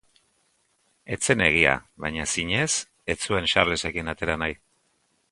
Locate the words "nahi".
4.45-4.57